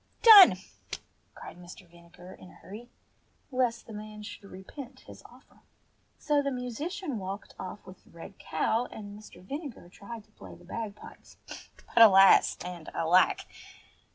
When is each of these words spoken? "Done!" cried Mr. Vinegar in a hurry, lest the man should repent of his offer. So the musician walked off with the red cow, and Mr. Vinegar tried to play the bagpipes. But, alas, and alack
"Done!" 0.23 0.55
cried 1.35 1.57
Mr. 1.59 1.87
Vinegar 1.87 2.33
in 2.33 2.49
a 2.49 2.55
hurry, 2.55 2.89
lest 3.51 3.85
the 3.85 3.93
man 3.93 4.23
should 4.23 4.45
repent 4.49 5.01
of 5.01 5.05
his 5.05 5.21
offer. 5.25 5.59
So 6.17 6.41
the 6.41 6.49
musician 6.49 7.19
walked 7.19 7.53
off 7.59 7.85
with 7.85 8.03
the 8.03 8.09
red 8.09 8.39
cow, 8.39 8.87
and 8.89 9.15
Mr. 9.15 9.43
Vinegar 9.43 9.89
tried 9.89 10.23
to 10.23 10.31
play 10.31 10.55
the 10.55 10.65
bagpipes. 10.65 11.37
But, 11.87 12.01
alas, 12.01 12.57
and 12.65 12.89
alack 12.95 13.41